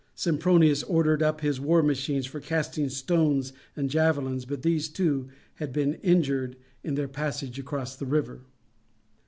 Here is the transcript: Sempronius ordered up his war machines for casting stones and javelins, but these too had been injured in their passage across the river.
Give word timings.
Sempronius 0.15 0.81
ordered 0.81 1.21
up 1.21 1.41
his 1.41 1.59
war 1.61 1.83
machines 1.83 2.25
for 2.25 2.39
casting 2.39 2.89
stones 2.89 3.53
and 3.75 3.87
javelins, 3.87 4.45
but 4.45 4.63
these 4.63 4.89
too 4.89 5.29
had 5.57 5.71
been 5.71 5.93
injured 6.01 6.55
in 6.83 6.95
their 6.95 7.07
passage 7.07 7.59
across 7.59 7.95
the 7.95 8.07
river. 8.07 8.41